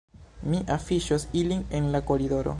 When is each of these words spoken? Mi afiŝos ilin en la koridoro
Mi 0.53 0.61
afiŝos 0.77 1.27
ilin 1.43 1.63
en 1.81 1.95
la 1.97 2.05
koridoro 2.11 2.49